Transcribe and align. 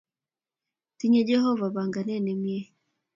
Tinye 0.97 1.21
Jehova 1.29 1.67
panganet 1.75 2.21
ne 2.23 2.33
mie. 2.41 2.59